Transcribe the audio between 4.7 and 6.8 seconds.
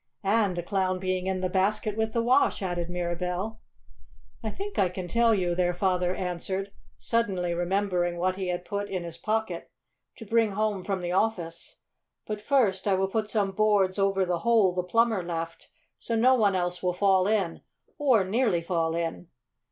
I can tell you," their father answered,